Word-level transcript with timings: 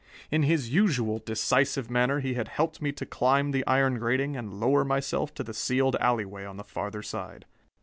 In 0.31 0.41
his 0.41 0.73
usual 0.73 1.19
decisive 1.19 1.91
manner 1.91 2.21
he 2.21 2.33
had 2.33 2.47
helped 2.47 2.81
me 2.81 2.91
to 2.91 3.05
climb 3.05 3.51
the 3.51 3.63
iron 3.67 3.99
grating 3.99 4.35
and 4.35 4.51
lower 4.59 4.83
myself 4.83 5.31
to 5.35 5.43
the 5.43 5.53
sealed 5.53 5.95
alley 5.99 6.25
way 6.25 6.43
on 6.43 6.57
the 6.57 6.63
farther 6.63 7.03
side. 7.03 7.45